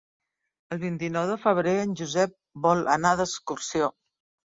El 0.75 0.79
vint-i-nou 0.83 1.27
de 1.31 1.35
febrer 1.43 1.73
en 1.81 1.93
Josep 1.99 2.33
vol 2.67 2.81
anar 2.95 3.13
d'excursió. 3.21 3.91